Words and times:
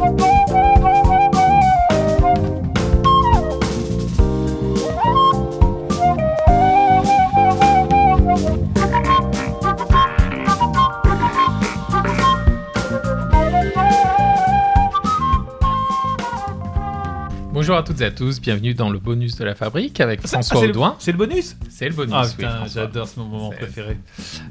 Bonjour 0.00 0.29
toutes 18.00 18.06
et 18.06 18.06
à 18.06 18.10
tous, 18.16 18.40
bienvenue 18.40 18.72
dans 18.72 18.88
le 18.88 18.98
bonus 18.98 19.36
de 19.36 19.44
la 19.44 19.54
fabrique 19.54 20.00
avec 20.00 20.26
François 20.26 20.56
Ah, 20.56 20.60
c'est 20.60 20.66
le- 20.66 20.70
Audouin. 20.70 20.96
C'est 20.98 21.12
le 21.12 21.18
bonus 21.18 21.56
C'est 21.68 21.86
le 21.86 21.94
bonus. 21.94 22.14
Ah 22.16 22.22
oui, 22.38 22.44
François. 22.46 22.66
j'adore 22.82 23.06
ce 23.08 23.20
moment 23.20 23.50
préféré. 23.50 23.98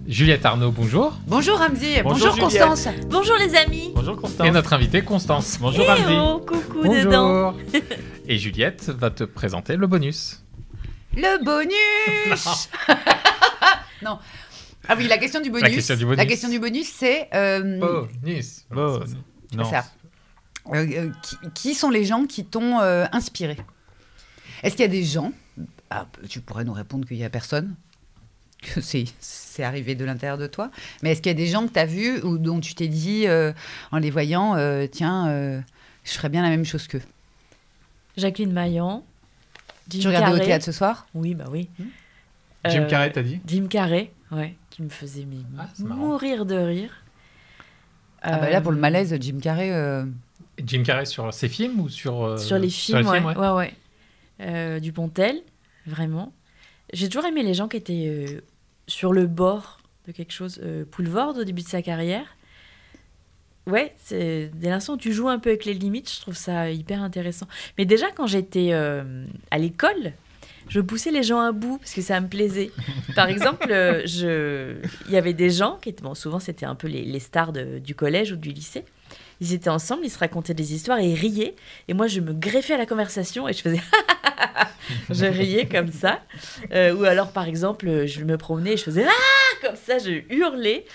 Juliette 0.07 0.45
Arnaud, 0.45 0.71
bonjour. 0.71 1.17
Bonjour 1.25 1.57
Ramzi, 1.57 1.95
Bonjour, 2.03 2.27
bonjour, 2.35 2.49
Juliette. 2.49 2.67
Constance. 2.67 2.93
Bonjour 3.09 3.35
les 3.37 3.55
amis. 3.55 3.91
Bonjour 3.95 4.17
Constance. 4.21 4.45
Et 4.47 4.51
notre 4.51 4.71
invitée 4.73 5.01
Constance. 5.01 5.57
Bonjour 5.59 5.87
Ramzi. 5.87 6.03
oh, 6.15 6.45
coucou 6.45 6.83
dedans. 6.93 7.55
et 8.27 8.37
Juliette 8.37 8.89
va 8.89 9.09
te 9.09 9.23
présenter 9.23 9.77
le 9.77 9.87
bonus. 9.87 10.43
Le 11.15 11.43
bonus 11.43 12.69
Non. 14.03 14.19
Ah 14.87 14.93
oui, 14.95 15.07
la 15.07 15.17
question 15.17 15.41
du 15.41 15.49
bonus. 15.49 15.63
La 15.63 15.69
question 15.71 15.95
du 15.95 16.05
bonus. 16.05 16.17
La 16.17 16.25
question 16.27 16.49
du 16.49 16.59
bonus, 16.59 16.87
c'est 16.95 17.27
euh, 17.33 17.79
Bonus. 17.79 18.65
Bon, 18.69 18.99
Ça, 18.99 19.05
c'est- 19.07 19.57
non. 19.57 19.63
ça. 19.63 19.85
Euh, 20.67 20.75
euh, 20.75 21.09
qui, 21.23 21.35
qui 21.53 21.73
sont 21.73 21.89
les 21.89 22.05
gens 22.05 22.25
qui 22.25 22.45
t'ont 22.45 22.79
euh, 22.79 23.05
inspiré? 23.11 23.57
Est-ce 24.61 24.75
qu'il 24.75 24.83
y 24.83 24.89
a 24.89 24.91
des 24.91 25.03
gens 25.03 25.31
ah, 25.89 26.05
Tu 26.27 26.41
pourrais 26.41 26.63
nous 26.63 26.73
répondre 26.73 27.07
qu'il 27.07 27.17
n'y 27.17 27.23
a 27.25 27.29
personne, 27.29 27.75
que 28.61 28.81
c'est 28.81 29.05
c'est 29.19 29.63
arrivé 29.63 29.95
de 29.95 30.05
l'intérieur 30.05 30.37
de 30.37 30.47
toi. 30.47 30.69
Mais 31.01 31.11
est-ce 31.11 31.21
qu'il 31.21 31.29
y 31.31 31.35
a 31.35 31.37
des 31.37 31.47
gens 31.47 31.67
que 31.67 31.73
tu 31.73 31.79
as 31.79 31.85
vus 31.85 32.21
ou 32.21 32.37
dont 32.37 32.59
tu 32.59 32.75
t'es 32.75 32.87
dit, 32.87 33.27
euh, 33.27 33.51
en 33.91 33.97
les 33.97 34.11
voyant, 34.11 34.55
euh, 34.55 34.85
tiens, 34.87 35.27
euh, 35.29 35.59
je 36.03 36.11
ferais 36.11 36.29
bien 36.29 36.41
la 36.41 36.49
même 36.49 36.65
chose 36.65 36.87
qu'eux? 36.87 37.01
Jacqueline 38.17 38.51
Maillan. 38.51 39.03
Jim 39.89 39.99
Tu 40.01 40.07
regardais 40.07 40.27
au 40.27 40.33
Carrey. 40.35 40.45
théâtre 40.45 40.65
ce 40.65 40.71
soir? 40.71 41.07
Oui, 41.15 41.33
bah 41.33 41.45
oui. 41.49 41.69
Jim 42.67 42.81
Euh, 42.83 42.87
Carrey, 42.87 43.11
t'as 43.11 43.23
dit? 43.23 43.39
Jim 43.47 43.67
Carrey, 43.69 44.11
ouais, 44.31 44.55
qui 44.69 44.83
me 44.83 44.89
faisait 44.89 45.25
Ah, 45.57 45.67
mourir 45.79 46.45
de 46.45 46.55
rire. 46.55 46.91
Ah 48.21 48.37
bah 48.37 48.49
là, 48.49 48.61
pour 48.61 48.71
le 48.71 48.77
malaise, 48.77 49.15
Jim 49.19 49.39
Carrey... 49.41 49.71
Jim 50.65 50.83
Carrey 50.83 51.05
sur 51.05 51.33
ses 51.33 51.49
films 51.49 51.79
ou 51.79 51.89
sur 51.89 52.23
euh, 52.23 52.37
Sur 52.37 52.57
les 52.57 52.69
films, 52.69 53.07
ouais. 53.07 53.19
ouais. 53.23 53.35
ouais, 53.37 53.51
ouais. 53.51 53.73
Euh, 54.41 54.79
Dupontel, 54.79 55.41
vraiment. 55.85 56.33
J'ai 56.93 57.07
toujours 57.09 57.25
aimé 57.25 57.43
les 57.43 57.53
gens 57.53 57.67
qui 57.67 57.77
étaient 57.77 58.05
euh, 58.07 58.41
sur 58.87 59.13
le 59.13 59.27
bord 59.27 59.79
de 60.07 60.11
quelque 60.11 60.31
chose. 60.33 60.61
Poulvord, 60.91 61.37
au 61.37 61.43
début 61.43 61.61
de 61.61 61.67
sa 61.67 61.81
carrière. 61.81 62.25
Ouais, 63.67 63.93
c'est 64.03 64.49
dès 64.55 64.69
l'instant 64.69 64.93
où 64.93 64.97
tu 64.97 65.13
joues 65.13 65.29
un 65.29 65.37
peu 65.37 65.49
avec 65.49 65.65
les 65.65 65.75
limites, 65.75 66.11
je 66.11 66.21
trouve 66.21 66.35
ça 66.35 66.71
hyper 66.71 67.03
intéressant. 67.03 67.47
Mais 67.77 67.85
déjà, 67.85 68.09
quand 68.11 68.25
j'étais 68.25 68.73
à 68.73 69.57
l'école, 69.59 70.13
je 70.69 70.79
poussais 70.79 71.11
les 71.11 71.21
gens 71.21 71.39
à 71.39 71.51
bout 71.51 71.77
parce 71.77 71.93
que 71.93 72.01
ça 72.01 72.19
me 72.19 72.27
plaisait. 72.27 72.71
Par 73.15 73.27
exemple, 73.29 73.67
je... 73.69 74.75
il 75.07 75.11
y 75.13 75.17
avait 75.17 75.33
des 75.33 75.51
gens 75.51 75.77
qui 75.81 75.89
étaient, 75.89 76.01
bon, 76.01 76.15
souvent 76.15 76.39
c'était 76.39 76.65
un 76.65 76.75
peu 76.75 76.87
les, 76.87 77.03
les 77.03 77.19
stars 77.19 77.53
de- 77.53 77.77
du 77.79 77.93
collège 77.93 78.31
ou 78.31 78.35
du 78.37 78.49
lycée. 78.49 78.85
Ils 79.41 79.53
étaient 79.53 79.69
ensemble, 79.69 80.01
ils 80.05 80.09
se 80.09 80.19
racontaient 80.19 80.53
des 80.53 80.73
histoires 80.73 80.99
et 80.99 81.07
ils 81.09 81.15
riaient. 81.15 81.55
Et 81.87 81.93
moi, 81.93 82.07
je 82.07 82.19
me 82.19 82.33
greffais 82.33 82.73
à 82.73 82.77
la 82.77 82.85
conversation 82.85 83.47
et 83.47 83.53
je 83.53 83.61
faisais. 83.61 83.81
je 85.09 85.25
riais 85.25 85.67
comme 85.67 85.91
ça. 85.91 86.21
Euh, 86.71 86.93
ou 86.95 87.03
alors, 87.05 87.31
par 87.31 87.47
exemple, 87.47 88.05
je 88.05 88.23
me 88.23 88.37
promenais 88.37 88.73
et 88.73 88.77
je 88.77 88.83
faisais. 88.83 89.05
Ah 89.07 89.67
Comme 89.67 89.75
ça, 89.77 89.97
je 89.99 90.23
hurlais. 90.33 90.85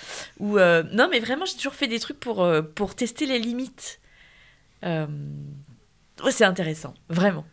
Ou. 0.40 0.58
euh, 0.58 0.82
Non, 0.92 1.08
mais 1.10 1.20
vraiment, 1.20 1.46
j'ai 1.46 1.56
toujours 1.56 1.74
fait 1.74 1.86
des 1.86 2.00
trucs 2.00 2.20
pour, 2.20 2.42
euh, 2.42 2.60
pour 2.62 2.94
tester 2.94 3.26
les 3.26 3.38
limites. 3.38 4.00
C'est 6.30 6.44
intéressant, 6.44 6.94
vraiment. 7.08 7.46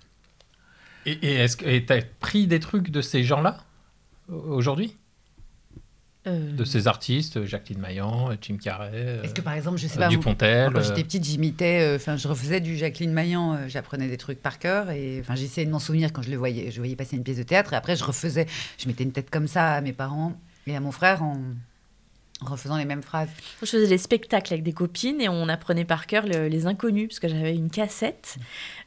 Et, 1.06 1.36
est-ce 1.36 1.58
que 1.58 1.66
et 1.66 1.86
t'as 1.86 2.02
pris 2.20 2.48
des 2.48 2.60
trucs 2.60 2.90
de 2.92 3.02
ces 3.02 3.24
gens-là 3.24 3.58
aujourd'hui? 4.30 4.96
Euh, 6.28 6.52
De 6.56 6.64
ces 6.66 6.88
artistes, 6.88 7.46
Jacqueline 7.46 7.80
Maillan, 7.80 8.30
Jim 8.42 8.58
Carrey, 8.62 8.92
euh, 8.94 9.24
Est-ce 9.24 9.34
que 9.34 9.42
par 9.42 9.54
exemple, 9.54 9.78
je 9.78 9.88
sais 9.88 9.98
euh, 9.98 10.02
pas, 10.02 10.08
Dupontel. 10.08 10.72
quand 10.72 10.80
euh, 10.80 10.84
j'étais 10.84 11.04
petite, 11.04 11.24
j'imitais, 11.24 11.82
euh, 11.82 11.96
enfin, 11.96 12.16
je 12.16 12.28
refaisais 12.28 12.60
du 12.60 12.78
Jacqueline 12.78 13.12
Maillan, 13.12 13.54
euh, 13.56 13.58
j'apprenais 13.68 14.08
des 14.08 14.18
trucs 14.18 14.40
par 14.40 14.60
cœur 14.60 14.92
et 14.92 15.18
enfin, 15.20 15.34
j'essayais 15.34 15.66
de 15.66 15.72
m'en 15.72 15.80
souvenir 15.80 16.14
quand 16.14 16.22
je 16.22 16.30
le 16.30 16.38
voyais, 16.38 16.70
je 16.70 16.78
voyais 16.78 16.96
passer 16.96 17.16
une 17.16 17.24
pièce 17.24 17.38
de 17.38 17.44
théâtre 17.44 17.74
et 17.74 17.76
après 17.76 17.96
je 17.96 18.04
refaisais, 18.04 18.46
je 18.78 18.88
mettais 18.88 19.04
une 19.04 19.12
tête 19.14 19.32
comme 19.32 19.48
ça 19.48 19.74
à 19.74 19.82
mes 19.82 19.94
parents 19.94 20.34
et 20.68 20.76
à 20.76 20.80
mon 20.80 20.92
frère 20.92 21.24
en, 21.24 21.40
en 22.46 22.52
refaisant 22.52 22.78
les 22.78 22.86
mêmes 22.86 23.04
phrases. 23.04 23.30
Je 23.62 23.68
faisais 23.68 23.88
des 23.88 23.98
spectacles 23.98 24.54
avec 24.54 24.64
des 24.64 24.74
copines 24.74 25.22
et 25.22 25.30
on 25.30 25.48
apprenait 25.48 25.86
par 25.86 26.08
cœur 26.08 26.26
le- 26.26 26.48
les 26.48 26.66
inconnus 26.66 27.08
parce 27.10 27.20
que 27.20 27.28
j'avais 27.28 27.54
une 27.56 27.70
cassette 27.70 28.38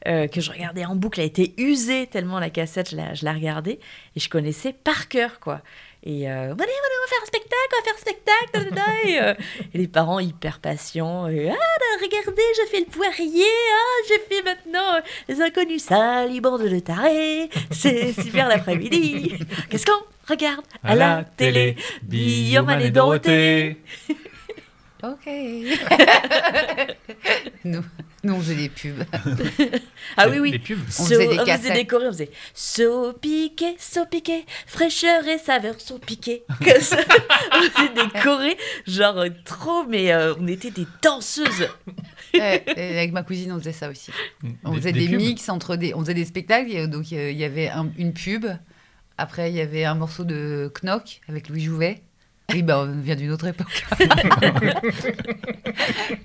euh, 0.07 0.27
que 0.27 0.41
je 0.41 0.51
regardais 0.51 0.85
en 0.85 0.95
boucle. 0.95 1.19
Elle 1.21 1.27
était 1.27 1.53
usée 1.57 2.07
tellement 2.07 2.39
la 2.39 2.49
cassette, 2.49 2.89
je 2.91 2.95
la, 2.97 3.13
je 3.13 3.23
la 3.25 3.33
regardais 3.33 3.79
et 4.15 4.19
je 4.19 4.29
connaissais 4.29 4.73
par 4.73 5.07
cœur 5.07 5.39
quoi. 5.39 5.61
Et 6.07 6.29
euh, 6.29 6.53
venez, 6.53 6.53
on 6.53 7.01
va 7.01 7.07
faire 7.09 7.17
un 7.23 7.25
spectacle, 7.25 7.71
on 7.71 7.77
va 7.77 7.83
faire 7.83 7.93
un 7.95 7.97
spectacle. 7.97 8.51
da, 8.53 8.59
da, 8.63 8.69
da. 8.75 9.09
et, 9.09 9.21
euh, 9.21 9.33
et 9.73 9.77
les 9.79 9.87
parents 9.87 10.19
hyper 10.19 10.59
patients. 10.59 11.27
Et, 11.27 11.49
ah, 11.49 11.53
là, 11.53 11.99
regardez, 12.03 12.41
je 12.57 12.69
fais 12.69 12.79
le 12.81 12.85
poirier. 12.85 13.43
Ah, 13.43 14.03
j'ai 14.07 14.19
fait 14.35 14.43
maintenant 14.43 14.95
euh, 14.97 15.01
les 15.27 15.41
inconnus 15.41 15.83
sales, 15.83 16.39
bande 16.41 16.61
de 16.61 16.79
tarés. 16.79 17.49
C'est 17.71 18.13
super 18.21 18.47
l'après-midi. 18.49 19.33
Qu'est-ce 19.69 19.85
qu'on 19.87 19.93
regarde 20.27 20.65
à, 20.83 20.95
la, 20.95 21.23
télé 21.23 21.75
Guillaume 22.07 22.69
et 22.71 22.91
Dorothée. 22.91 23.77
Ok. 25.03 25.27
nous, 27.63 27.83
nous, 28.23 28.33
on 28.33 28.39
faisait 28.39 28.55
des 28.55 28.69
pubs. 28.69 29.03
Ah 30.17 30.27
oui, 30.29 30.39
oui. 30.39 30.51
Les 30.51 30.59
pubs. 30.59 30.79
On 30.87 30.91
So- 30.91 31.03
faisait 31.13 31.27
des 31.27 31.39
on 31.39 31.45
faisait 31.45 31.73
des 31.73 31.85
chorés, 31.85 32.07
on 32.07 32.11
faisait 32.11 32.31
so 32.55 33.13
piqué, 33.13 33.75
so 33.77 34.05
piqué, 34.05 34.45
fraîcheur 34.65 35.27
et 35.27 35.37
saveur 35.37 35.79
so 35.79 35.99
piqué. 35.99 36.43
Que 36.59 36.81
ça. 36.81 36.97
on 37.53 37.61
faisait 37.69 37.93
des 37.93 38.19
chorés, 38.19 38.57
genre 38.87 39.19
euh, 39.19 39.29
trop, 39.43 39.83
mais 39.87 40.11
euh, 40.11 40.33
on 40.39 40.47
était 40.47 40.71
des 40.71 40.87
danseuses. 41.03 41.67
Ouais, 42.33 42.63
avec 42.75 43.11
ma 43.11 43.21
cousine, 43.21 43.51
on 43.51 43.59
faisait 43.59 43.73
ça 43.73 43.89
aussi. 43.89 44.09
On 44.63 44.71
Des- 44.71 44.77
faisait 44.77 44.91
des 44.91 45.01
des, 45.07 45.09
pubs. 45.09 45.17
mix 45.21 45.49
entre 45.49 45.75
des, 45.75 45.93
on 45.93 45.99
faisait 45.99 46.15
des 46.15 46.25
spectacles. 46.25 46.71
et 46.71 46.87
donc 46.87 47.05
euh, 47.13 47.29
il 47.29 47.37
y 47.37 47.43
avait 47.43 47.69
un- 47.69 47.91
une 47.97 48.13
pub. 48.13 48.47
Après, 49.17 49.49
il 49.49 49.55
y 49.55 49.61
avait 49.61 49.85
un 49.85 49.95
morceau 49.95 50.23
de 50.23 50.71
Knock 50.81 51.21
avec 51.27 51.49
Louis 51.49 51.61
Jouvet. 51.61 52.01
Oui, 52.51 52.61
bah, 52.61 52.79
on 52.79 53.01
vient 53.01 53.15
d'une 53.15 53.31
autre 53.31 53.47
époque. 53.47 53.85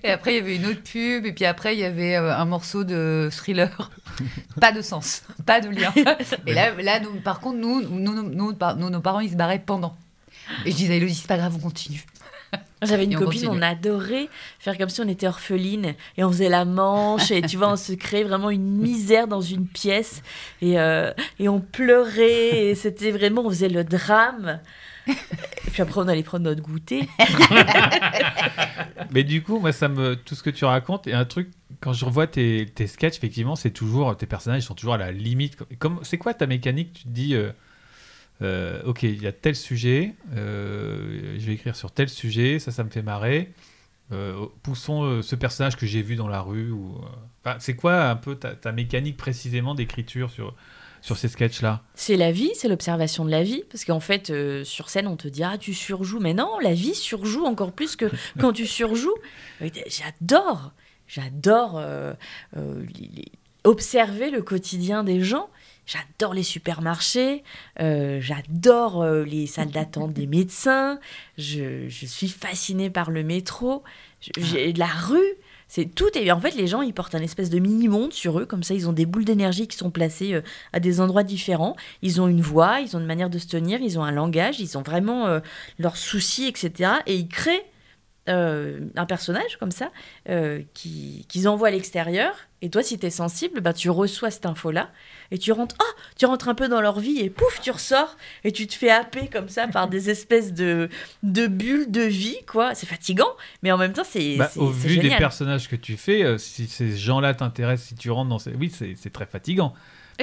et 0.04 0.10
après, 0.10 0.34
il 0.34 0.36
y 0.36 0.40
avait 0.40 0.56
une 0.56 0.66
autre 0.66 0.82
pub, 0.82 1.24
et 1.24 1.32
puis 1.32 1.46
après, 1.46 1.74
il 1.74 1.80
y 1.80 1.84
avait 1.84 2.16
euh, 2.16 2.36
un 2.36 2.44
morceau 2.44 2.84
de 2.84 3.30
thriller. 3.32 3.90
pas 4.60 4.72
de 4.72 4.82
sens, 4.82 5.22
pas 5.46 5.60
de 5.60 5.70
lien. 5.70 5.92
Et 6.46 6.52
là, 6.52 6.74
là 6.74 7.00
nous, 7.00 7.20
par 7.20 7.40
contre, 7.40 7.56
nous, 7.58 7.80
nous, 7.80 8.22
nous, 8.22 8.52
nos 8.52 9.00
parents, 9.00 9.20
ils 9.20 9.30
se 9.30 9.36
barraient 9.36 9.62
pendant. 9.64 9.96
Et 10.66 10.72
je 10.72 10.76
disais, 10.76 10.98
Elodie, 10.98 11.14
c'est 11.14 11.28
pas 11.28 11.38
grave, 11.38 11.54
on 11.56 11.60
continue. 11.60 12.04
J'avais 12.82 13.04
une 13.04 13.16
on 13.16 13.20
copine, 13.20 13.42
continue. 13.42 13.58
on 13.58 13.62
adorait 13.62 14.28
faire 14.58 14.78
comme 14.78 14.88
si 14.88 15.00
on 15.00 15.08
était 15.08 15.26
orpheline 15.26 15.94
et 16.16 16.24
on 16.24 16.30
faisait 16.30 16.48
la 16.48 16.64
manche 16.64 17.30
et 17.30 17.42
tu 17.42 17.56
vois, 17.56 17.72
on 17.72 17.76
se 17.76 17.92
créait 17.92 18.24
vraiment 18.24 18.50
une 18.50 18.78
misère 18.78 19.28
dans 19.28 19.42
une 19.42 19.66
pièce 19.66 20.22
et, 20.62 20.78
euh, 20.80 21.12
et 21.38 21.48
on 21.48 21.60
pleurait 21.60 22.70
et 22.70 22.74
c'était 22.74 23.10
vraiment, 23.10 23.42
on 23.42 23.50
faisait 23.50 23.68
le 23.68 23.84
drame. 23.84 24.60
Et 25.08 25.70
puis 25.70 25.82
après, 25.82 26.00
on 26.00 26.08
allait 26.08 26.22
prendre 26.22 26.44
notre 26.44 26.62
goûter. 26.62 27.08
Mais 29.10 29.24
du 29.24 29.42
coup, 29.42 29.58
moi, 29.58 29.72
ça 29.72 29.88
me, 29.88 30.14
tout 30.14 30.34
ce 30.34 30.42
que 30.42 30.50
tu 30.50 30.64
racontes, 30.64 31.06
et 31.06 31.14
un 31.14 31.24
truc, 31.24 31.50
quand 31.80 31.92
je 31.92 32.04
revois 32.04 32.26
tes, 32.26 32.66
tes 32.66 32.86
sketchs, 32.86 33.16
effectivement, 33.16 33.56
c'est 33.56 33.70
toujours, 33.70 34.16
tes 34.16 34.26
personnages 34.26 34.62
sont 34.62 34.74
toujours 34.74 34.94
à 34.94 34.98
la 34.98 35.12
limite. 35.12 35.56
Comme, 35.78 36.00
c'est 36.02 36.18
quoi 36.18 36.34
ta 36.34 36.46
mécanique? 36.46 36.92
Tu 36.92 37.02
te 37.04 37.08
dis, 37.08 37.34
euh, 37.34 37.50
euh, 38.42 38.80
ok, 38.84 39.02
il 39.02 39.22
y 39.22 39.26
a 39.26 39.32
tel 39.32 39.54
sujet, 39.56 40.14
euh, 40.34 41.36
je 41.38 41.46
vais 41.46 41.54
écrire 41.54 41.76
sur 41.76 41.90
tel 41.92 42.08
sujet, 42.08 42.58
ça, 42.58 42.70
ça 42.70 42.84
me 42.84 42.90
fait 42.90 43.02
marrer. 43.02 43.52
Euh, 44.12 44.46
poussons 44.62 45.22
ce 45.22 45.36
personnage 45.36 45.76
que 45.76 45.86
j'ai 45.86 46.02
vu 46.02 46.16
dans 46.16 46.26
la 46.28 46.40
rue. 46.40 46.72
Ou, 46.72 46.96
enfin, 47.44 47.56
c'est 47.60 47.76
quoi 47.76 48.06
un 48.08 48.16
peu 48.16 48.34
ta, 48.34 48.54
ta 48.56 48.72
mécanique 48.72 49.16
précisément 49.16 49.74
d'écriture 49.76 50.30
sur, 50.32 50.56
sur 51.00 51.16
ces 51.16 51.28
sketchs-là? 51.28 51.82
C'est 51.94 52.16
la 52.16 52.32
vie, 52.32 52.50
c'est 52.56 52.66
l'observation 52.66 53.24
de 53.24 53.30
la 53.30 53.44
vie. 53.44 53.62
Parce 53.70 53.84
qu'en 53.84 54.00
fait, 54.00 54.30
euh, 54.30 54.64
sur 54.64 54.88
scène, 54.90 55.06
on 55.06 55.16
te 55.16 55.28
dit 55.28 55.44
Ah, 55.44 55.58
tu 55.58 55.74
surjoues. 55.74 56.18
Mais 56.18 56.34
non, 56.34 56.58
la 56.60 56.74
vie 56.74 56.96
surjoue 56.96 57.44
encore 57.44 57.70
plus 57.70 57.94
que 57.94 58.06
quand 58.40 58.52
tu 58.52 58.66
surjoues. 58.66 59.14
J'adore, 59.86 60.72
j'adore 61.06 61.78
euh, 61.78 62.12
euh, 62.56 62.84
les- 62.98 63.30
observer 63.64 64.30
le 64.30 64.42
quotidien 64.42 65.04
des 65.04 65.20
gens. 65.22 65.48
J'adore 65.86 66.34
les 66.34 66.44
supermarchés, 66.44 67.42
euh, 67.80 68.20
j'adore 68.20 69.02
euh, 69.02 69.24
les 69.24 69.46
salles 69.46 69.70
d'attente 69.72 70.12
des 70.12 70.28
médecins, 70.28 71.00
je, 71.36 71.88
je 71.88 72.06
suis 72.06 72.28
fascinée 72.28 72.90
par 72.90 73.10
le 73.10 73.24
métro, 73.24 73.82
Je- 74.20 74.30
j'ai 74.40 74.72
la 74.74 74.86
rue, 74.86 75.18
c'est 75.66 75.86
tout. 75.92 76.06
Et 76.14 76.30
en 76.30 76.38
fait, 76.40 76.54
les 76.54 76.68
gens, 76.68 76.82
ils 76.82 76.92
portent 76.94 77.16
un 77.16 77.22
espèce 77.22 77.50
de 77.50 77.58
mini-monde 77.58 78.12
sur 78.12 78.38
eux, 78.38 78.46
comme 78.46 78.62
ça, 78.62 78.74
ils 78.74 78.88
ont 78.88 78.92
des 78.92 79.06
boules 79.06 79.24
d'énergie 79.24 79.66
qui 79.66 79.76
sont 79.76 79.90
placées 79.90 80.34
euh, 80.34 80.42
à 80.72 80.78
des 80.78 81.00
endroits 81.00 81.24
différents. 81.24 81.74
Ils 82.02 82.20
ont 82.20 82.28
une 82.28 82.42
voix, 82.42 82.80
ils 82.80 82.96
ont 82.96 83.00
une 83.00 83.06
manière 83.06 83.30
de 83.30 83.38
se 83.38 83.48
tenir, 83.48 83.80
ils 83.80 83.98
ont 83.98 84.04
un 84.04 84.12
langage, 84.12 84.60
ils 84.60 84.78
ont 84.78 84.82
vraiment 84.82 85.40
leurs 85.80 85.96
soucis, 85.96 86.46
etc. 86.46 86.90
Et 87.06 87.16
ils 87.16 87.28
créent 87.28 87.64
euh, 88.30 88.80
un 88.96 89.04
personnage 89.06 89.56
comme 89.58 89.70
ça 89.70 89.90
euh, 90.28 90.62
qui- 90.74 91.26
qu'ils 91.28 91.48
envoient 91.48 91.68
à 91.68 91.70
l'extérieur. 91.72 92.32
Et 92.62 92.68
toi, 92.70 92.82
si 92.82 92.98
tu 92.98 93.06
es 93.06 93.10
sensible, 93.10 93.60
bah, 93.60 93.72
tu 93.72 93.88
reçois 93.90 94.30
cette 94.30 94.44
info-là 94.46 94.90
et 95.30 95.38
tu 95.38 95.50
rentres, 95.52 95.76
oh, 95.80 96.00
tu 96.18 96.26
rentres 96.26 96.48
un 96.48 96.54
peu 96.54 96.68
dans 96.68 96.80
leur 96.82 97.00
vie 97.00 97.18
et 97.20 97.30
pouf, 97.30 97.60
tu 97.62 97.70
ressors 97.70 98.16
et 98.44 98.52
tu 98.52 98.66
te 98.66 98.74
fais 98.74 98.90
happer 98.90 99.28
comme 99.28 99.48
ça 99.48 99.66
par 99.68 99.88
des 99.88 100.10
espèces 100.10 100.52
de, 100.52 100.88
de 101.22 101.46
bulles 101.46 101.90
de 101.90 102.02
vie, 102.02 102.36
quoi. 102.46 102.74
C'est 102.74 102.86
fatigant, 102.86 103.30
mais 103.62 103.72
en 103.72 103.78
même 103.78 103.92
temps, 103.94 104.04
c'est 104.04 104.36
Bah, 104.36 104.50
Au 104.56 104.66
vu 104.66 104.88
des 104.98 105.08
personnages 105.18 105.68
que 105.68 105.76
tu 105.76 105.96
fais, 105.96 106.22
euh, 106.22 106.36
si 106.38 106.66
ces 106.66 106.96
gens-là 106.96 107.32
t'intéressent, 107.34 107.88
si 107.88 107.94
tu 107.94 108.10
rentres 108.10 108.28
dans 108.28 108.38
ces... 108.38 108.52
Oui, 108.52 108.70
c'est 108.70 109.10
très 109.12 109.26
fatigant. 109.26 109.72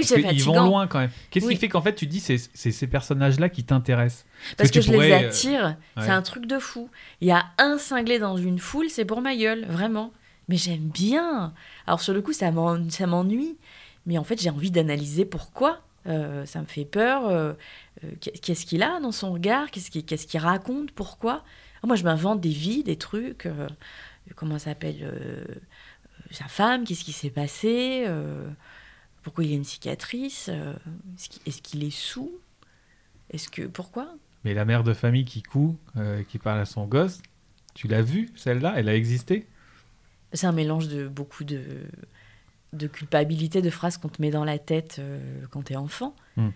Parce 0.02 0.14
qu'ils 0.14 0.22
vont 0.44 0.54
fatigant. 0.54 0.66
loin 0.66 0.88
quand 0.88 1.00
même. 1.00 1.10
Qu'est-ce 1.32 1.46
Oui. 1.46 1.54
qui 1.56 1.60
fait 1.60 1.70
qu'en 1.70 1.82
fait 1.82 1.96
tu 1.96 2.06
dis 2.08 2.20
c'est 2.20 2.38
ces 2.38 2.88
personnages-là 2.88 3.50
qui 3.50 3.64
t'intéressent? 3.64 4.26
Parce 4.58 4.72
que, 4.72 4.82
je 4.82 4.88
les 4.92 4.94
pourrais, 4.94 5.12
euh, 5.26 5.28
attire. 5.30 5.76
ouais. 5.98 6.04
C'est 6.04 6.10
un 6.12 6.22
truc 6.22 6.46
de 6.46 6.60
fou. 6.60 6.90
Il 7.22 7.28
y 7.28 7.32
a 7.32 7.46
un 7.58 7.78
cinglé 7.78 8.20
dans 8.20 8.38
une 8.38 8.60
foule, 8.60 8.90
c'est 8.90 9.06
pour 9.06 9.22
ma 9.22 9.36
gueule, 9.36 9.66
vraiment. 9.66 10.12
Mais 10.50 10.56
j'aime 10.58 10.88
bien. 10.90 11.54
Alors 11.88 12.00
sur 12.02 12.14
le 12.14 12.22
coup, 12.22 12.34
ça 12.34 12.52
m'en- 12.52 12.90
ça 12.90 13.06
m'ennuie. 13.08 13.58
Mais 14.06 14.18
en 14.18 14.24
fait, 14.24 14.42
j'ai 14.42 14.50
envie 14.50 14.72
d'analyser 14.72 15.26
pourquoi. 15.26 15.82
Euh, 16.08 16.46
ça 16.46 16.62
me 16.62 16.66
fait 16.66 16.86
peur. 16.86 17.28
euh, 17.28 17.54
qu'est- 18.22 18.40
Qu'est-ce 18.40 18.66
qu'il 18.66 18.82
a 18.84 19.00
dans 19.02 19.12
son 19.12 19.34
regard? 19.34 19.70
Qu'est-ce 19.72 19.90
qu'il 20.28 20.40
raconte? 20.40 20.92
Pourquoi? 20.92 21.44
Ah, 21.84 21.88
Moi, 21.88 21.96
je 21.98 22.04
m'invente 22.04 22.40
des 22.40 22.50
vies, 22.50 22.84
des 22.84 22.96
trucs. 22.96 23.46
euh, 23.46 23.68
comment 24.36 24.58
s'appelle 24.60 25.14
Sa 26.32 26.46
femme, 26.46 26.84
qu'est-ce 26.86 27.04
qui 27.04 27.12
s'est 27.14 27.30
passé 27.30 28.06
Pourquoi 29.24 29.44
il 29.44 29.52
y 29.52 29.54
a 29.54 29.58
une 29.58 29.64
cicatrice 29.64 30.50
euh, 30.50 30.74
Est-ce 31.46 31.62
qu'il 31.62 31.84
est, 31.84 31.90
sous? 31.92 32.32
Est-ce 33.30 33.50
que 33.50 33.64
pourquoi? 33.64 34.16
Mais 34.46 34.54
la 34.54 34.66
mère 34.66 34.84
de 34.84 34.94
famille 34.94 35.26
qui 35.26 35.44
coud, 35.44 35.76
euh, 35.98 36.24
qui 36.24 36.38
parle 36.38 36.60
à 36.60 36.66
son 36.66 36.86
gosse, 36.86 37.22
tu 37.74 37.88
l'as 37.88 38.02
vue 38.02 38.30
celle-là? 38.36 38.74
Elle 38.78 38.90
a 38.90 38.96
existé? 38.96 39.46
C'est 40.34 40.48
un 40.48 40.52
mélange 40.52 40.88
de 40.88 41.08
beaucoup 41.08 41.44
de, 41.44 41.62
de 42.74 42.88
culpabilité, 42.88 43.62
de 43.62 43.70
phrases 43.70 43.98
qu'on 43.98 44.10
te 44.10 44.22
met 44.22 44.32
dans 44.32 44.44
la 44.44 44.60
tête 44.60 44.98
euh, 45.00 45.42
quand 45.52 45.64
t'es 45.64 45.76
enfant. 45.76 46.16
Hmm. 46.36 46.50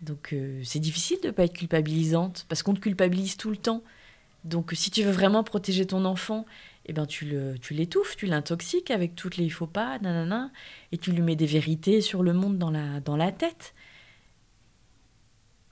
Donc 0.00 0.32
euh, 0.32 0.60
c'est 0.64 0.80
difficile 0.80 1.18
de 1.22 1.30
pas 1.30 1.44
être 1.44 1.52
culpabilisante 1.52 2.46
parce 2.48 2.62
qu'on 2.62 2.74
te 2.74 2.80
culpabilise 2.80 3.36
tout 3.36 3.50
le 3.50 3.56
temps. 3.56 3.82
Donc 4.44 4.72
si 4.74 4.90
tu 4.90 5.02
veux 5.02 5.12
vraiment 5.12 5.44
protéger 5.44 5.86
ton 5.86 6.04
enfant, 6.04 6.44
eh 6.86 6.92
ben 6.92 7.06
tu 7.06 7.24
le 7.26 7.58
tu 7.58 7.74
l'étouffes, 7.74 8.16
tu 8.16 8.26
l'intoxiques 8.26 8.90
avec 8.90 9.14
toutes 9.14 9.36
les 9.36 9.44
il 9.44 9.50
faut 9.50 9.66
pas, 9.66 9.98
nanana, 10.00 10.50
et 10.92 10.98
tu 10.98 11.12
lui 11.12 11.22
mets 11.22 11.36
des 11.36 11.46
vérités 11.46 12.00
sur 12.00 12.22
le 12.22 12.32
monde 12.32 12.58
dans 12.58 12.70
la 12.70 13.00
dans 13.00 13.16
la 13.16 13.30
tête. 13.32 13.74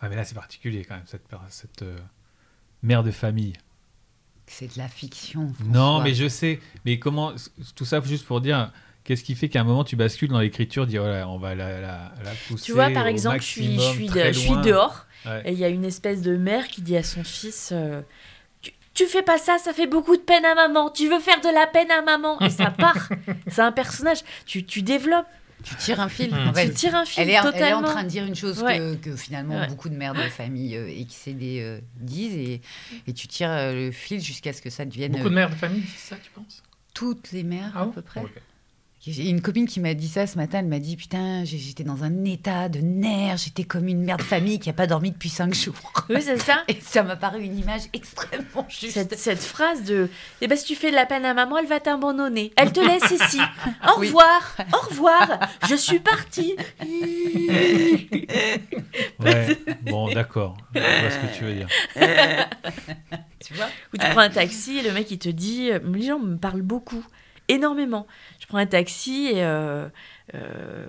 Ah 0.01 0.09
mais 0.09 0.17
là 0.17 0.25
c'est 0.25 0.35
particulier 0.35 0.85
quand 0.85 0.95
même 0.95 1.07
cette, 1.07 1.25
cette 1.49 1.83
euh, 1.83 1.99
mère 2.83 3.03
de 3.03 3.11
famille. 3.11 3.53
C'est 4.47 4.73
de 4.75 4.79
la 4.79 4.89
fiction. 4.89 5.53
Non 5.67 6.01
mais 6.03 6.15
je 6.15 6.29
sais. 6.29 6.59
Mais 6.85 6.99
comment 6.99 7.33
tout 7.77 7.85
ça 7.85 8.01
juste 8.01 8.25
pour 8.27 8.41
dire 8.41 8.73
qu'est-ce 9.05 9.23
qui 9.23 9.35
fait 9.35 9.49
qu'à 9.49 9.61
un 9.61 9.65
moment 9.65 9.85
tu 9.85 9.97
bascules 9.97 10.29
dans 10.31 10.41
l'écriture, 10.41 10.87
dire 10.87 11.03
voilà 11.03 11.29
on 11.29 11.39
va 11.39 11.55
la, 11.55 11.81
la, 11.81 12.13
la 12.25 12.31
pousser 12.49 12.65
Tu 12.65 12.73
vois, 12.73 12.91
par 12.91 13.05
au 13.05 13.09
exemple, 13.09 13.41
je 13.41 13.47
suis, 13.47 13.75
je 13.77 13.81
suis, 13.81 14.09
de- 14.09 14.33
je 14.33 14.39
suis 14.39 14.57
dehors 14.63 15.07
Ouais. 15.27 15.43
et 15.45 15.53
il 15.53 15.59
y 15.59 15.65
a 15.65 15.69
une 15.69 15.85
espèce 15.85 16.23
de 16.23 16.35
mère 16.35 16.67
qui 16.69 16.81
dit 16.81 16.97
à 16.97 17.03
son 17.03 17.23
fils 17.23 17.73
euh, 17.73 18.01
tu, 19.05 19.07
fais 19.11 19.23
pas 19.23 19.39
ça, 19.39 19.59
ça 19.59 19.73
fait 19.73 19.87
beaucoup 19.87 20.17
de 20.17 20.23
peine 20.23 20.45
à 20.45 20.55
maman. 20.55 20.91
Tu 20.91 21.09
veux 21.09 21.21
faire 21.21 21.41
de 21.41 21.49
la 21.53 21.67
peine 21.67 21.91
à 21.91 22.03
maman. 22.03 22.39
Et 22.41 22.51
ça 22.51 22.71
part. 22.71 23.09
C'est 23.49 23.63
un 23.63 23.73
personnage. 23.73 24.19
Tu, 24.47 24.65
tu 24.65 24.83
développes. 24.83 25.27
Tu 25.63 25.75
tires 25.75 26.01
un 26.01 26.09
fil. 26.09 26.35
En 26.35 26.55
fait. 26.55 26.69
Tu 26.69 26.75
tires 26.75 26.95
un 26.95 27.05
fil 27.05 27.23
Elle 27.23 27.29
est, 27.31 27.33
elle 27.35 27.39
est 27.41 27.43
totalement. 27.53 27.79
en 27.81 27.83
train 27.91 28.03
de 28.05 28.09
dire 28.09 28.25
une 28.25 28.35
chose 28.35 28.63
Ouais. 28.63 28.79
que, 28.79 28.95
que 29.11 29.17
finalement 29.17 29.59
Ouais. 29.61 29.67
beaucoup 29.67 29.89
de 29.91 29.95
mères 29.95 30.15
de 30.15 30.23
famille 30.23 30.75
euh, 30.77 30.89
excédées 30.89 31.61
euh, 31.61 31.81
disent 31.97 32.35
et, 32.37 32.61
et 33.07 33.13
tu 33.13 33.29
tires 33.29 33.51
euh, 33.51 33.75
le 33.75 33.91
fil 33.91 34.21
jusqu'à 34.23 34.53
ce 34.55 34.63
que 34.63 34.71
ça 34.71 34.87
devienne 34.87 35.13
Beaucoup 35.13 35.25
de 35.25 35.29
euh, 35.29 35.35
mères 35.35 35.51
de 35.51 35.55
famille, 35.57 35.83
c'est 35.97 36.15
ça, 36.15 36.17
tu 36.23 36.31
penses? 36.31 36.63
toutes 36.95 37.31
les 37.33 37.43
mères 37.43 37.73
Ah 37.75 37.83
à 37.83 37.85
bon? 37.85 37.91
peu 37.93 38.01
près. 38.03 38.23
J'ai 39.07 39.31
une 39.31 39.41
copine 39.41 39.67
qui 39.67 39.81
m'a 39.81 39.95
dit 39.95 40.09
ça 40.09 40.27
ce 40.27 40.37
matin. 40.37 40.59
Elle 40.59 40.67
m'a 40.67 40.79
dit 40.79 40.95
Putain, 40.95 41.43
j'étais 41.47 41.85
dans 41.85 42.05
un 42.05 42.23
état 42.27 42.69
de 42.69 42.81
nerfs. 42.81 43.39
J'étais 43.39 43.65
comme 43.65 43.89
une 43.89 44.03
mère 44.05 44.19
de 44.19 44.23
famille 44.23 44.59
qui 44.59 44.69
n'a 44.69 44.75
pas 44.75 44.87
dormi 44.87 45.11
depuis 45.11 45.31
cinq 45.31 45.55
jours. 45.55 45.75
Oui, 46.11 46.21
c'est 46.21 46.37
ça. 46.39 46.65
Et 46.69 46.77
ça 46.83 47.03
m'a 47.03 47.17
paru 47.17 47.41
une 47.43 47.59
image 47.59 47.83
extrêmement 47.95 48.67
juste. 48.69 48.93
Cette, 48.93 49.19
cette 49.19 49.41
phrase 49.41 49.85
de 49.85 50.11
eh 50.43 50.49
ben, 50.49 50.59
si 50.59 50.67
tu 50.67 50.75
fais 50.75 50.91
de 50.91 50.97
la 50.97 51.07
peine 51.07 51.25
à 51.25 51.33
maman, 51.33 51.57
elle 51.57 51.67
va 51.67 51.81
t'abandonner. 51.81 52.53
Elle 52.57 52.73
te 52.73 52.81
laisse 52.81 53.11
ici. 53.11 53.41
Au 53.89 54.01
Oui. 54.01 54.09
revoir. 54.09 54.57
Au 54.75 54.87
revoir. 54.91 55.49
Je 55.67 55.75
suis 55.77 56.01
partie. 56.01 56.55
Ouais. 59.21 59.59
bon 59.83 60.09
d'accord. 60.13 60.57
Je 60.75 60.81
vois 60.81 61.11
ce 61.11 61.19
que 61.19 61.37
tu 61.39 61.45
veux 61.45 61.55
dire. 61.55 61.69
Tu 63.39 63.55
vois? 63.55 63.67
Ou 63.93 63.99
tu 63.99 64.07
prends 64.11 64.21
un 64.21 64.31
taxi 64.31 64.79
et 64.79 64.83
le 64.83 64.93
mec 64.93 65.11
il 65.11 65.19
te 65.19 65.29
dit 65.29 65.71
euh, 65.71 65.79
les 65.93 66.03
gens 66.07 66.19
me 66.19 66.37
parlent 66.37 66.63
beaucoup, 66.63 67.05
énormément. 67.51 68.07
Je 68.39 68.47
prends 68.47 68.59
un 68.59 68.67
taxi 68.67 69.29
et 69.33 69.45
euh, 69.45 69.89
euh, 70.35 70.87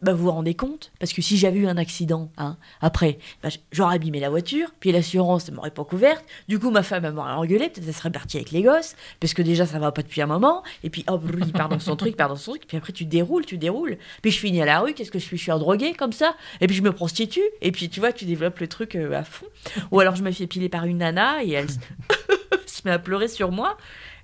bah, 0.00 0.12
vous 0.12 0.24
vous 0.24 0.30
rendez 0.30 0.54
compte? 0.54 0.92
Parce 1.00 1.12
que 1.12 1.22
si 1.22 1.36
j'avais 1.36 1.58
eu 1.58 1.66
un 1.66 1.76
accident, 1.76 2.30
hein, 2.38 2.56
après, 2.80 3.18
bah, 3.42 3.48
j'aurais 3.72 3.96
abîmé 3.96 4.20
la 4.20 4.30
voiture, 4.30 4.70
puis 4.78 4.92
l'assurance 4.92 5.50
ne 5.50 5.56
m'aurait 5.56 5.72
pas 5.72 5.84
couverte, 5.84 6.24
du 6.46 6.58
coup 6.58 6.70
ma 6.70 6.82
femme 6.82 7.10
m'aurait 7.10 7.32
engueulé, 7.32 7.68
peut-être 7.68 7.86
elle 7.86 7.94
serait 7.94 8.10
partie 8.10 8.36
avec 8.36 8.52
les 8.52 8.62
gosses, 8.62 8.94
parce 9.18 9.34
que 9.34 9.42
déjà 9.42 9.66
ça 9.66 9.78
va 9.78 9.90
pas 9.90 10.02
depuis 10.02 10.22
un 10.22 10.26
moment, 10.26 10.62
et 10.84 10.90
puis 10.90 11.04
hop, 11.08 11.22
il 11.44 11.52
part 11.52 11.68
dans 11.68 11.80
son 11.80 11.96
truc, 11.96 12.16
part 12.16 12.28
dans 12.28 12.36
son 12.36 12.52
truc, 12.52 12.66
puis 12.66 12.76
après 12.76 12.92
tu 12.92 13.06
déroules, 13.06 13.44
tu 13.44 13.58
déroules, 13.58 13.98
puis 14.22 14.30
je 14.30 14.38
finis 14.38 14.62
à 14.62 14.66
la 14.66 14.80
rue, 14.80 14.94
qu'est-ce 14.94 15.10
que 15.10 15.18
je 15.18 15.24
suis 15.24 15.36
Je 15.36 15.42
suis 15.42 15.52
un 15.52 15.58
drogué 15.58 15.94
comme 15.94 16.12
ça, 16.12 16.36
et 16.60 16.66
puis 16.66 16.76
je 16.76 16.82
me 16.82 16.92
prostitue, 16.92 17.42
et 17.60 17.72
puis 17.72 17.88
tu 17.88 18.00
vois, 18.00 18.12
tu 18.12 18.24
développes 18.24 18.60
le 18.60 18.68
truc 18.68 18.94
euh, 18.94 19.18
à 19.18 19.24
fond. 19.24 19.46
Ou 19.90 20.00
alors 20.00 20.14
je 20.14 20.22
me 20.22 20.30
fais 20.30 20.46
piler 20.46 20.68
par 20.68 20.84
une 20.84 20.98
nana, 20.98 21.42
et 21.42 21.50
elle 21.50 21.70
se 22.66 22.82
met 22.84 22.92
à 22.92 22.98
pleurer 22.98 23.28
sur 23.28 23.50
moi. 23.50 23.76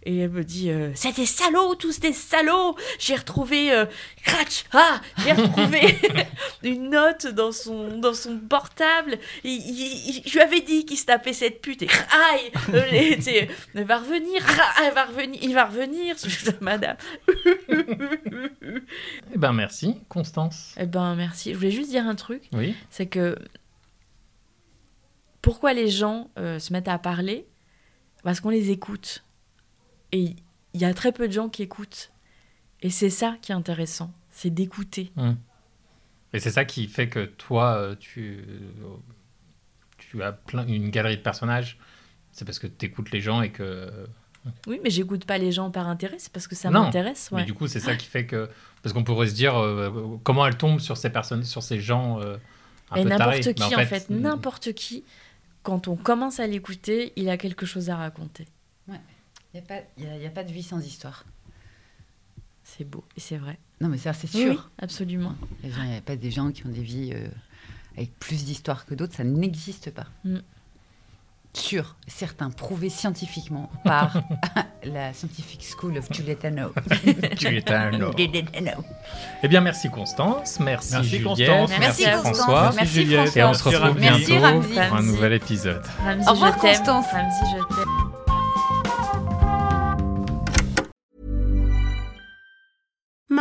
Et 0.07 0.19
elle 0.19 0.31
me 0.31 0.45
dit 0.45 0.71
euh, 0.71 0.91
C'est 0.95 1.17
des 1.17 1.25
salauds, 1.27 1.75
tous 1.77 1.99
des 2.01 2.13
salauds 2.13 2.77
J'ai 2.99 3.15
retrouvé. 3.17 3.73
euh, 3.73 3.87
Cratch 4.23 4.65
Ah 4.73 5.01
J'ai 5.19 5.33
retrouvé 5.33 5.99
une 6.63 6.91
note 6.91 7.27
dans 7.29 7.53
son, 7.53 7.99
dans 7.99 8.13
son 8.15 8.39
portable. 8.39 9.19
Il- 9.45 9.51
il- 9.53 10.17
il- 10.19 10.23
je 10.27 10.33
lui 10.35 10.41
avais 10.41 10.61
dit 10.61 10.85
qu'il 10.85 10.99
se 10.99 11.07
tapait 11.07 11.33
cette 11.33 11.63
pute. 11.63 11.83
Et 11.83 11.89
aïe 11.89 12.53
euh, 12.75 13.47
Elle 13.75 13.85
va 13.85 13.99
revenir 13.99 14.43
ah, 14.61 14.83
Elle 14.87 14.95
va 14.95 15.05
revenir 15.07 15.39
Il 15.43 15.55
va 15.55 15.65
revenir 15.65 16.17
Madame. 16.61 16.97
Eh 19.35 19.39
ben 19.39 19.53
merci, 19.53 19.97
Constance. 20.09 20.75
Eh 20.79 20.87
ben 20.87 21.15
merci. 21.15 21.53
Je 21.53 21.57
voulais 21.59 21.71
juste 21.71 21.91
dire 21.91 22.07
un 22.07 22.15
truc 22.15 22.43
Oui. 22.53 22.75
c'est 22.91 23.07
que 23.07 23.37
pourquoi 25.43 25.73
les 25.73 25.89
gens 25.89 26.31
euh, 26.39 26.59
se 26.59 26.73
mettent 26.73 26.89
à 26.89 26.99
parler? 26.99 27.47
Parce 28.23 28.41
qu'on 28.41 28.51
les 28.51 28.71
écoute. 28.71 29.24
Et 30.15 30.37
il 30.75 30.81
y 30.81 30.85
a 30.85 30.95
très 30.95 31.11
peu 31.11 31.27
de 31.27 31.33
gens 31.33 31.49
qui 31.49 31.63
écoutent. 31.63 32.13
Et 32.83 32.91
c'est 32.91 33.11
ça 33.11 33.37
qui 33.43 33.51
est 33.51 33.55
intéressant, 33.55 34.13
c'est 34.31 34.51
d'écouter. 34.51 35.13
Et 36.33 36.39
c'est 36.39 36.51
ça 36.51 36.65
qui 36.65 36.87
fait 36.87 37.09
que 37.09 37.25
toi, 37.25 37.77
euh, 37.77 37.97
tu, 37.99 38.45
tu 39.99 40.23
as 40.23 40.33
plein, 40.33 40.67
une 40.67 40.91
galerie 40.91 41.17
de 41.17 41.23
personnages. 41.23 41.79
C'est 42.31 42.45
parce 42.45 42.59
que 42.59 42.67
tu 42.67 42.87
écoutes 42.87 43.11
les 43.11 43.21
gens 43.21 43.43
et 43.43 43.51
que. 43.51 43.91
Oui, 44.67 44.79
mais 44.85 44.91
j'écoute 44.91 45.25
pas 45.25 45.39
les 45.39 45.53
gens 45.53 45.71
par 45.71 45.89
intérêt, 45.89 46.17
c'est 46.19 46.33
parce 46.33 46.47
que 46.47 46.55
ça 46.55 46.71
m'intéresse. 46.71 47.31
Mais 47.33 47.39
ouais. 47.39 47.45
du 47.45 47.55
coup, 47.55 47.67
c'est 47.67 47.81
ça 47.81 47.97
qui 47.97 48.07
fait 48.07 48.27
que. 48.27 48.49
Parce 48.83 48.93
qu'on 48.93 49.05
pourrait 49.05 49.29
se 49.29 49.35
dire 49.35 49.57
euh, 49.57 50.19
comment 50.23 50.47
elle 50.47 50.59
tombe 50.59 50.79
sur 50.79 50.97
ces 50.97 51.11
personnes, 51.11 51.45
sur 51.45 51.63
ces 51.63 51.81
gens 51.81 52.21
euh, 52.21 52.37
un 52.91 53.05
n'importe 53.05 53.55
qui, 53.55 53.63
Mais 53.71 53.77
en 53.77 53.87
fait, 53.87 54.11
n'importe 54.11 54.73
qui, 54.75 55.05
quand 55.63 55.89
on 55.89 55.97
commence 55.97 56.39
à 56.39 56.47
l'écouter, 56.47 57.13
il 57.17 57.29
a 57.31 57.37
quelque 57.39 57.67
chose 57.67 57.89
à 57.89 57.97
raconter. 57.97 58.47
Il 59.55 59.63
n'y 60.05 60.09
a, 60.11 60.13
a- 60.15 60.17
y 60.19 60.27
a 60.27 60.31
pas 60.31 60.45
de 60.45 60.53
vie 60.53 60.63
sans 60.63 60.81
histoire. 60.85 61.25
C'est 62.65 62.85
beau 62.85 63.05
et 63.17 63.21
c'est 63.21 63.37
vrai. 63.37 63.59
Non, 63.81 63.89
mais 63.89 63.99
ça, 63.99 64.13
c'est 64.13 64.27
sûr. 64.27 64.53
oui, 64.53 64.59
absolument. 64.79 65.35
Il 65.63 65.71
n'y 65.71 65.97
a 65.97 66.01
pas 66.01 66.17
des 66.17 66.31
gens 66.31 66.51
qui 66.51 66.67
ont 66.67 66.71
des 66.71 66.83
vies 66.83 67.13
euh, 67.15 67.29
avec 67.97 68.19
plus 68.19 68.45
d'histoire 68.45 68.87
que 68.87 68.95
d'autres, 68.95 69.15
ça 69.15 69.25
n'existe 69.25 69.91
pas. 69.91 70.07
Mm. 70.25 70.39
Sûr, 71.53 71.95
certain, 72.09 72.51
prouvé 72.51 72.89
scientifiquement 72.89 73.71
par 73.85 74.21
la 74.85 75.13
Scientific 75.13 75.63
School 75.65 75.97
of 75.99 76.11
Giulietano. 76.11 76.73
Giulietano. 77.37 78.13
Giulietano. 78.17 78.83
Eh 79.43 79.47
bien, 79.47 79.61
merci 79.61 79.89
Constance, 79.89 80.59
merci, 80.59 80.95
Merci, 80.95 81.09
Juliette, 81.11 81.25
Constance. 81.49 81.71
Merci, 81.79 82.03
Constance. 82.05 82.37
François. 82.39 82.73
Merci, 82.75 82.93
Juliette. 82.95 83.21
François. 83.29 83.41
Et 83.41 83.45
on 83.45 83.55
se 83.55 83.63
retrouve 83.69 84.01
bientôt 84.01 84.41
Ramzi. 84.41 84.73
pour 84.75 84.95
un 84.97 85.03
nouvel 85.03 85.33
épisode. 85.35 85.83
Ramzi, 86.03 86.29
Au 86.29 86.33
revoir, 86.33 86.55
je 86.57 86.61
t'aime. 86.61 86.77
Constance. 86.79 87.07
Ramzi, 87.13 87.45
je 87.53 87.75
t'aime. 87.77 87.94